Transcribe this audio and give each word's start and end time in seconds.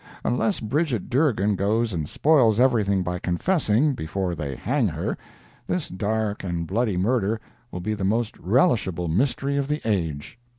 Unless 0.25 0.61
Bridget 0.61 1.11
Durgan 1.11 1.55
goes 1.55 1.93
and 1.93 2.09
spoils 2.09 2.59
everything 2.59 3.03
by 3.03 3.19
confessing, 3.19 3.93
before 3.93 4.33
they 4.33 4.55
hang 4.55 4.87
her, 4.87 5.15
this 5.67 5.89
dark 5.89 6.43
and 6.43 6.65
bloody 6.65 6.97
murder 6.97 7.39
will 7.69 7.81
be 7.81 7.93
the 7.93 8.03
most 8.03 8.35
relishable 8.39 9.07
mystery 9.09 9.57
of 9.57 9.67
the 9.67 9.79
age. 9.85 10.39